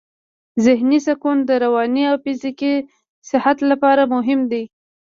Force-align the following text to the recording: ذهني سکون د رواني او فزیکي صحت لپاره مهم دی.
ذهني 0.65 0.99
سکون 1.07 1.37
د 1.45 1.49
رواني 1.63 2.03
او 2.11 2.15
فزیکي 2.23 2.73
صحت 3.29 3.57
لپاره 3.71 4.03
مهم 4.13 4.39
دی. 4.51 4.63